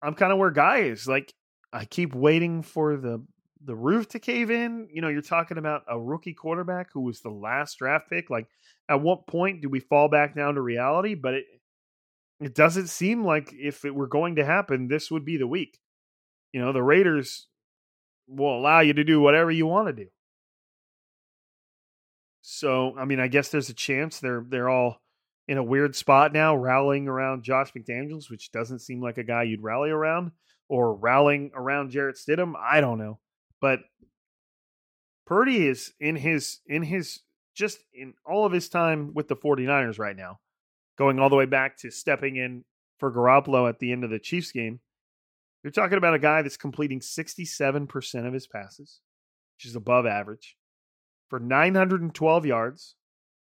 [0.02, 1.06] I'm kind of where Guy is.
[1.06, 1.32] Like
[1.72, 3.24] I keep waiting for the
[3.64, 4.88] the roof to cave in.
[4.92, 8.30] You know, you're talking about a rookie quarterback who was the last draft pick.
[8.30, 8.48] Like,
[8.88, 11.14] at what point do we fall back down to reality?
[11.14, 11.44] But it
[12.40, 15.78] it doesn't seem like if it were going to happen, this would be the week.
[16.52, 17.46] You know, the Raiders
[18.26, 20.10] will allow you to do whatever you want to do.
[22.40, 25.01] So, I mean, I guess there's a chance they're they're all
[25.48, 29.42] in a weird spot now, rallying around Josh McDaniels, which doesn't seem like a guy
[29.42, 30.32] you'd rally around
[30.68, 32.54] or rallying around Jarrett Stidham.
[32.56, 33.18] I don't know.
[33.60, 33.80] But
[35.26, 37.20] Purdy is in his in his
[37.54, 40.40] just in all of his time with the 49ers right now,
[40.96, 42.64] going all the way back to stepping in
[42.98, 44.80] for Garoppolo at the end of the Chiefs game.
[45.62, 49.00] You're talking about a guy that's completing 67% of his passes,
[49.56, 50.56] which is above average,
[51.28, 52.96] for 912 yards.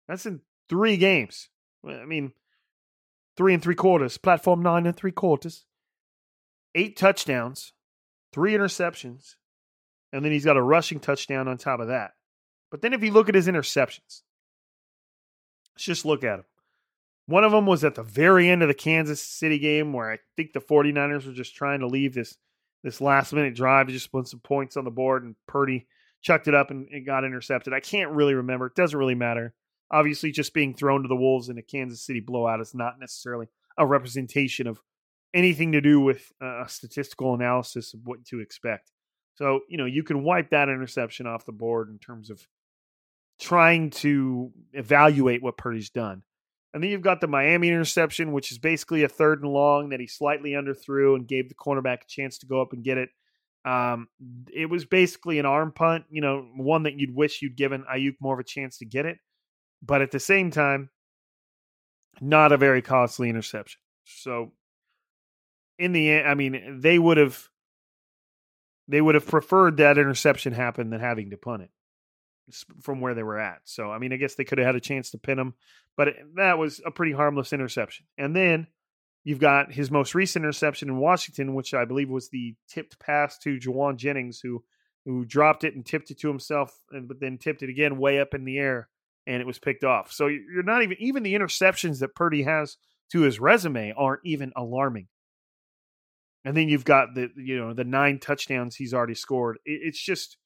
[0.06, 1.48] That's in three games.
[1.86, 2.32] I mean,
[3.36, 5.64] three and three quarters, platform nine and three quarters
[6.74, 7.72] eight touchdowns,
[8.32, 9.36] three interceptions,
[10.12, 12.12] and then he's got a rushing touchdown on top of that.
[12.70, 14.22] But then if you look at his interceptions,
[15.74, 16.44] let's just look at them.
[17.26, 20.18] One of them was at the very end of the Kansas City game where I
[20.36, 22.36] think the 49ers were just trying to leave this
[22.84, 25.86] this last minute drive to just put some points on the board and Purdy
[26.22, 27.72] chucked it up and, and got intercepted.
[27.72, 28.66] I can't really remember.
[28.66, 29.54] It doesn't really matter.
[29.90, 33.46] Obviously, just being thrown to the Wolves in a Kansas City blowout is not necessarily
[33.78, 34.80] a representation of
[35.34, 38.90] anything to do with a statistical analysis of what to expect.
[39.34, 42.46] So, you know, you can wipe that interception off the board in terms of
[43.38, 46.22] trying to evaluate what Purdy's done.
[46.72, 50.00] And then you've got the Miami interception, which is basically a third and long that
[50.00, 53.10] he slightly underthrew and gave the cornerback a chance to go up and get it.
[53.64, 54.08] Um,
[54.52, 58.16] it was basically an arm punt, you know, one that you'd wish you'd given Aiyuk
[58.20, 59.18] more of a chance to get it.
[59.82, 60.90] But at the same time,
[62.20, 63.80] not a very costly interception.
[64.04, 64.52] So
[65.78, 67.48] in the end, I mean, they would have
[68.88, 71.70] they would have preferred that interception happen than having to punt it
[72.80, 73.60] from where they were at.
[73.64, 75.54] So I mean, I guess they could have had a chance to pin him,
[75.96, 78.06] but it, that was a pretty harmless interception.
[78.16, 78.68] And then
[79.24, 83.38] you've got his most recent interception in Washington, which I believe was the tipped pass
[83.38, 84.62] to Jauan Jennings, who
[85.04, 88.20] who dropped it and tipped it to himself, and but then tipped it again way
[88.20, 88.88] up in the air,
[89.26, 90.12] and it was picked off.
[90.12, 92.76] So you're not even even the interceptions that Purdy has
[93.12, 95.08] to his resume aren't even alarming.
[96.44, 99.58] And then you've got the you know the nine touchdowns he's already scored.
[99.64, 100.36] It's just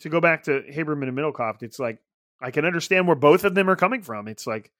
[0.00, 1.62] to go back to Haberman and Middlekauff.
[1.62, 1.98] It's like
[2.40, 4.28] I can understand where both of them are coming from.
[4.28, 4.70] It's like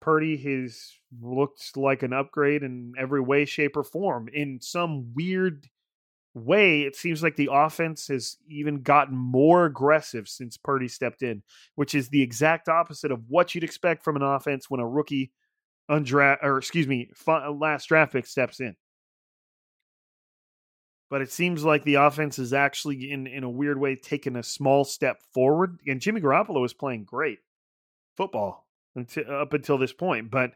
[0.00, 4.28] Purdy has looked like an upgrade in every way, shape, or form.
[4.32, 5.68] In some weird
[6.34, 11.42] way, it seems like the offense has even gotten more aggressive since Purdy stepped in,
[11.74, 15.32] which is the exact opposite of what you'd expect from an offense when a rookie
[15.90, 18.76] undraft or excuse me, last draft pick steps in
[21.12, 24.42] but it seems like the offense is actually in in a weird way taking a
[24.42, 25.78] small step forward.
[25.86, 27.38] And Jimmy Garoppolo is playing great
[28.16, 28.66] football
[28.96, 30.52] until, up until this point, but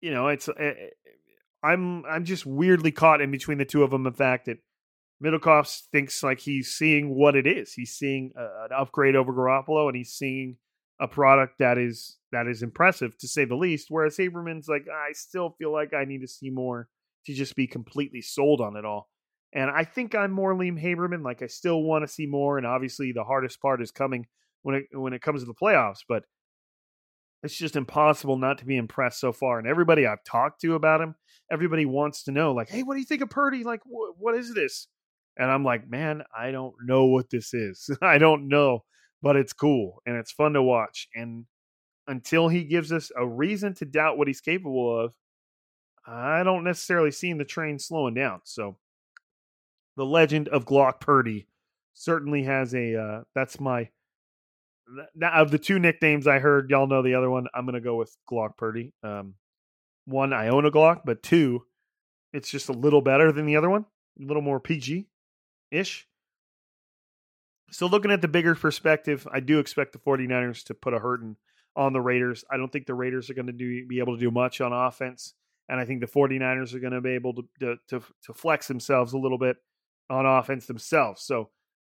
[0.00, 0.72] you know, it's uh,
[1.62, 4.04] I'm I'm just weirdly caught in between the two of them.
[4.04, 4.58] The fact that
[5.22, 7.72] Middlekauff thinks like he's seeing what it is.
[7.72, 10.56] He's seeing a, an upgrade over Garoppolo, and he's seeing
[11.00, 13.86] a product that is that is impressive to say the least.
[13.88, 16.88] Whereas Haberman's like, I still feel like I need to see more
[17.26, 19.08] to just be completely sold on it all.
[19.52, 21.24] And I think I'm more Liam Haberman.
[21.24, 24.26] Like I still want to see more, and obviously the hardest part is coming
[24.62, 26.00] when it when it comes to the playoffs.
[26.08, 26.24] But
[27.42, 29.58] it's just impossible not to be impressed so far.
[29.58, 31.14] And everybody I've talked to about him,
[31.50, 33.64] everybody wants to know, like, hey, what do you think of Purdy?
[33.64, 34.88] Like, wh- what is this?
[35.36, 37.90] And I'm like, man, I don't know what this is.
[38.02, 38.84] I don't know,
[39.22, 41.08] but it's cool and it's fun to watch.
[41.14, 41.46] And
[42.06, 45.14] until he gives us a reason to doubt what he's capable of,
[46.06, 48.40] I don't necessarily see the train slowing down.
[48.44, 48.76] So
[49.96, 51.46] the legend of Glock Purdy
[51.92, 53.90] certainly has a uh, that's my
[55.22, 57.46] of the two nicknames I heard, y'all know the other one.
[57.54, 58.94] I'm gonna go with Glock Purdy.
[59.02, 59.34] Um,
[60.08, 61.64] one, I own a Glock, but two,
[62.32, 63.84] it's just a little better than the other one,
[64.20, 65.06] a little more PG
[65.70, 66.06] ish.
[67.70, 71.36] So looking at the bigger perspective, I do expect the 49ers to put a hurting
[71.76, 72.44] on the Raiders.
[72.50, 74.72] I don't think the Raiders are going to do be able to do much on
[74.72, 75.34] offense
[75.68, 78.68] and I think the 49ers are going to be able to, to, to to flex
[78.68, 79.56] themselves a little bit
[80.08, 81.22] on offense themselves.
[81.22, 81.50] So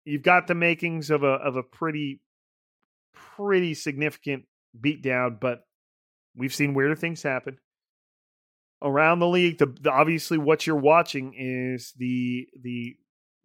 [0.05, 2.21] you've got the makings of a of a pretty
[3.15, 4.45] pretty significant
[4.79, 5.61] beatdown, but
[6.37, 7.59] we've seen weirder things happen
[8.83, 9.59] around the league.
[9.59, 12.97] The, the, obviously what you're watching is the the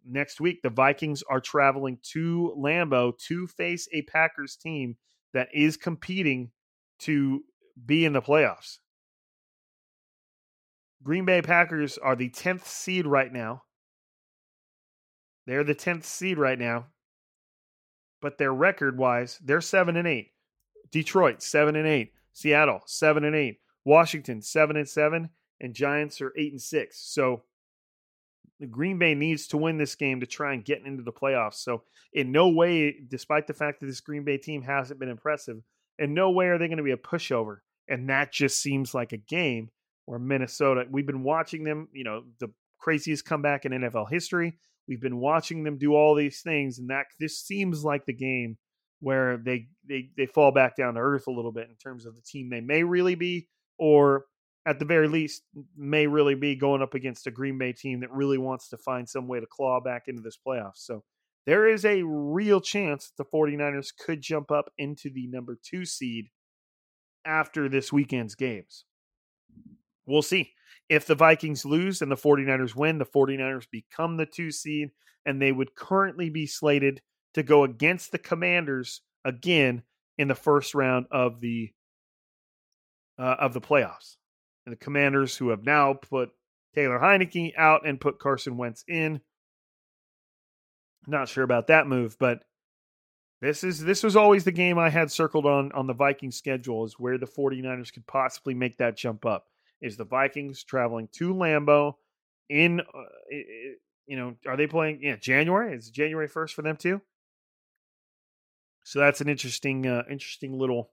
[0.06, 4.96] next week the Vikings are traveling to Lambeau to face a Packers team
[5.32, 6.50] that is competing
[7.00, 7.44] to
[7.84, 8.78] be in the playoffs.
[11.02, 13.62] Green Bay Packers are the 10th seed right now.
[15.46, 16.86] They're the 10th seed right now.
[18.20, 20.32] But their record wise, they're 7 and 8.
[20.90, 22.12] Detroit 7 and 8.
[22.32, 23.58] Seattle 7 and 8.
[23.88, 25.30] Washington 7 and 7
[25.60, 27.00] and Giants are 8 and 6.
[27.00, 27.42] So
[28.70, 31.54] Green Bay needs to win this game to try and get into the playoffs.
[31.54, 35.62] So in no way despite the fact that this Green Bay team hasn't been impressive,
[35.98, 37.58] in no way are they going to be a pushover.
[37.88, 39.70] And that just seems like a game
[40.06, 40.84] or Minnesota.
[40.90, 44.58] We've been watching them, you know, the craziest comeback in NFL history.
[44.86, 48.58] We've been watching them do all these things, and that this seems like the game
[49.00, 52.16] where they they they fall back down to earth a little bit in terms of
[52.16, 53.48] the team they may really be,
[53.78, 54.26] or
[54.66, 55.42] at the very least
[55.76, 59.08] may really be going up against a Green Bay team that really wants to find
[59.08, 60.76] some way to claw back into this playoffs.
[60.78, 61.04] So
[61.46, 65.86] there is a real chance that the 49ers could jump up into the number two
[65.86, 66.26] seed
[67.24, 68.84] after this weekend's games.
[70.06, 70.52] We'll see.
[70.88, 74.90] If the Vikings lose and the 49ers win, the 49ers become the two seed,
[75.24, 77.00] and they would currently be slated
[77.34, 79.82] to go against the Commanders again
[80.16, 81.70] in the first round of the
[83.18, 84.16] uh, of the playoffs.
[84.66, 86.30] And the Commanders, who have now put
[86.74, 89.20] Taylor Heinicke out and put Carson Wentz in,
[91.06, 92.40] not sure about that move, but
[93.40, 96.84] this is this was always the game I had circled on on the Viking schedule
[96.84, 99.46] is where the 49ers could possibly make that jump up
[99.80, 101.94] is the Vikings traveling to Lambeau
[102.48, 103.34] in, uh,
[104.06, 105.00] you know, are they playing?
[105.02, 105.74] Yeah, January.
[105.74, 107.00] Is January first for them too?
[108.84, 110.90] So that's an interesting, uh, interesting little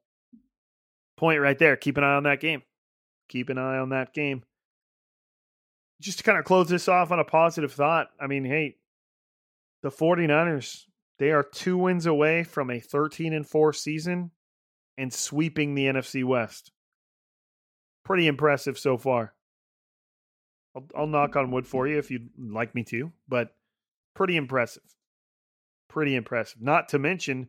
[1.18, 1.76] point right there.
[1.76, 2.62] Keep an eye on that game.
[3.30, 4.44] Keep an eye on that game.
[6.02, 8.76] Just to kind of close this off on a positive thought, I mean, hey,
[9.82, 10.84] the 49ers,
[11.20, 14.32] they are two wins away from a 13 and 4 season
[14.98, 16.72] and sweeping the NFC West.
[18.04, 19.34] Pretty impressive so far.
[20.76, 23.56] I'll, I'll knock on wood for you if you'd like me to, but
[24.14, 24.84] pretty impressive.
[25.88, 26.62] Pretty impressive.
[26.62, 27.48] Not to mention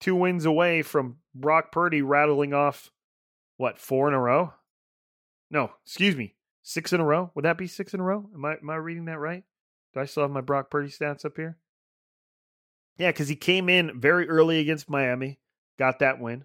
[0.00, 2.90] two wins away from Brock Purdy rattling off
[3.58, 4.54] what four in a row?
[5.50, 7.30] No, excuse me, six in a row.
[7.34, 8.30] Would that be six in a row?
[8.34, 9.44] Am I am I reading that right?
[9.92, 11.58] Do I still have my Brock Purdy stats up here?
[12.96, 15.38] Yeah, because he came in very early against Miami,
[15.78, 16.44] got that win.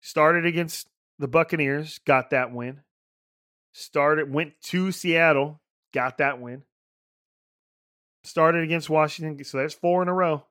[0.00, 0.88] Started against
[1.18, 2.80] the Buccaneers, got that win.
[3.72, 5.60] Started went to Seattle,
[5.92, 6.62] got that win.
[8.24, 10.44] Started against Washington, so there's four in a row.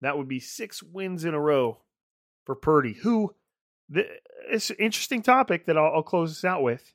[0.00, 1.78] That would be six wins in a row
[2.44, 3.34] for Purdy, who
[3.92, 6.92] it's an interesting topic that I'll, I'll close this out with.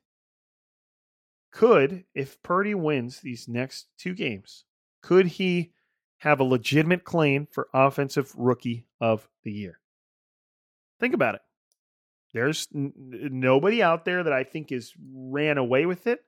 [1.52, 4.66] Could, if Purdy wins these next two games,
[5.02, 5.72] could he
[6.20, 9.80] have a legitimate claim for Offensive Rookie of the Year?
[11.00, 11.42] Think about it.
[12.34, 16.20] There's n- nobody out there that I think is ran away with it.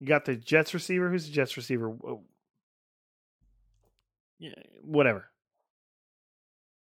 [0.00, 1.08] You got the Jets receiver.
[1.08, 1.96] Who's the Jets receiver?
[4.40, 5.30] Yeah, whatever.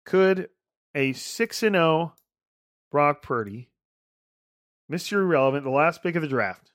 [0.04, 0.50] Could
[0.94, 2.14] a 6 and 0
[2.90, 3.70] Brock Purdy,
[4.90, 5.14] Mr.
[5.14, 6.72] Irrelevant, the last pick of the draft,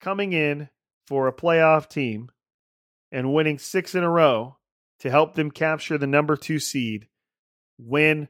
[0.00, 0.68] coming in
[1.06, 2.30] for a playoff team
[3.12, 4.56] and winning 6 in a row
[5.00, 7.08] to help them capture the number 2 seed,
[7.78, 8.28] win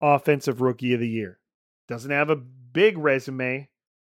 [0.00, 1.38] offensive rookie of the year.
[1.88, 3.68] Doesn't have a big resume,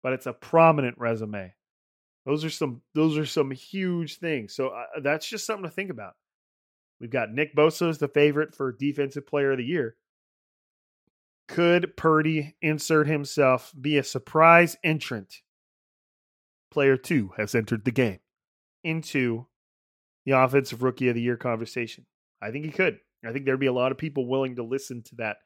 [0.02, 1.52] but it's a prominent resume.
[2.24, 4.54] Those are some those are some huge things.
[4.54, 6.14] So uh, that's just something to think about.
[7.00, 9.96] We've got Nick Bosa as the favorite for defensive player of the year.
[11.48, 15.42] Could Purdy insert himself be a surprise entrant?
[16.70, 18.18] Player 2 has entered the game
[18.82, 19.46] into
[20.24, 22.06] the offensive rookie of the year conversation.
[22.42, 22.98] I think he could.
[23.24, 25.38] I think there'd be a lot of people willing to listen to that,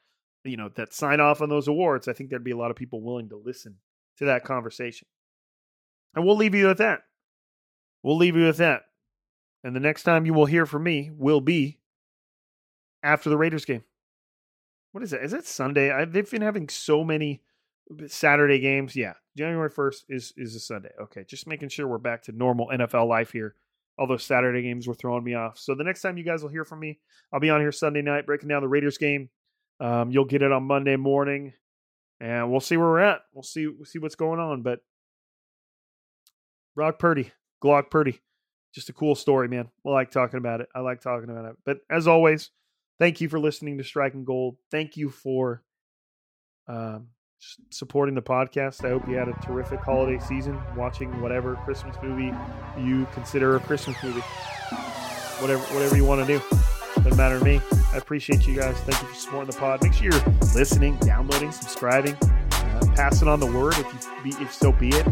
[0.45, 2.09] you know, that sign off on those awards.
[2.09, 3.77] I think there'd be a lot of people willing to listen
[4.19, 5.07] to that conversation.
[6.15, 7.03] And we'll leave you with that.
[8.03, 8.83] We'll leave you with that.
[9.63, 11.79] And the next time you will hear from me will be
[13.03, 13.85] after the Raiders game.
[14.93, 15.23] What is it?
[15.23, 15.93] Is it Sunday?
[15.93, 17.43] I, they've been having so many
[18.09, 18.97] Saturday games.
[18.97, 20.91] Yeah, January 1st is, is a Sunday.
[21.03, 23.55] Okay, just making sure we're back to normal NFL life here.
[23.99, 25.59] All those Saturday games were throwing me off.
[25.59, 26.99] So the next time you guys will hear from me,
[27.33, 29.29] I'll be on here Sunday night breaking down the Raiders game.
[29.79, 31.53] Um, you'll get it on Monday morning,
[32.19, 33.21] and we'll see where we're at.
[33.33, 34.63] We'll see we'll see what's going on.
[34.63, 34.81] But
[36.75, 37.33] Brock Purdy,
[37.63, 38.21] Glock Purdy.
[38.75, 39.69] Just a cool story, man.
[39.85, 40.69] I like talking about it.
[40.75, 41.57] I like talking about it.
[41.65, 42.51] But as always,
[42.99, 44.57] thank you for listening to Striking Gold.
[44.71, 45.63] Thank you for
[46.69, 47.09] um,
[47.71, 48.85] supporting the podcast.
[48.85, 52.33] I hope you had a terrific holiday season watching whatever Christmas movie
[52.79, 54.21] you consider a Christmas movie.
[55.41, 56.45] Whatever, whatever you want to do.
[56.97, 57.61] Doesn't matter to me.
[57.93, 58.77] I appreciate you guys.
[58.81, 59.83] Thank you for supporting the pod.
[59.83, 64.53] Make sure you're listening, downloading, subscribing, uh, passing on the word if you be, if
[64.53, 65.07] so be it.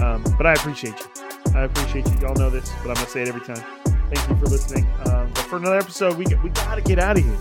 [0.00, 1.33] Um, but I appreciate you.
[1.54, 2.18] I appreciate you.
[2.20, 3.64] Y'all know this, but I'm gonna say it every time.
[4.12, 4.86] Thank you for listening.
[5.06, 7.38] Um, but for another episode, we we gotta get out of here.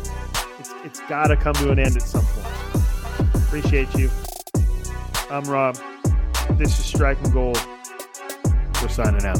[0.59, 3.35] It's it's gotta come to an end at some point.
[3.35, 4.09] Appreciate you.
[5.29, 5.77] I'm Rob.
[6.51, 7.59] This is Striking Gold.
[8.81, 9.39] We're signing out.